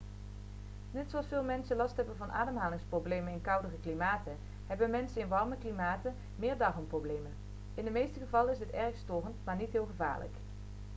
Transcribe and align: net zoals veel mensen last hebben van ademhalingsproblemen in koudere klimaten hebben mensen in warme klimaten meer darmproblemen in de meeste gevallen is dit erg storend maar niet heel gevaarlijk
net 0.91 1.09
zoals 1.09 1.25
veel 1.27 1.43
mensen 1.43 1.75
last 1.77 1.95
hebben 1.95 2.15
van 2.17 2.31
ademhalingsproblemen 2.31 3.31
in 3.33 3.41
koudere 3.41 3.79
klimaten 3.81 4.37
hebben 4.67 4.89
mensen 4.89 5.21
in 5.21 5.27
warme 5.27 5.55
klimaten 5.59 6.13
meer 6.35 6.57
darmproblemen 6.57 7.31
in 7.73 7.83
de 7.85 7.91
meeste 7.91 8.19
gevallen 8.19 8.51
is 8.51 8.59
dit 8.59 8.69
erg 8.71 8.97
storend 8.97 9.35
maar 9.43 9.55
niet 9.55 9.71
heel 9.71 9.85
gevaarlijk 9.85 10.33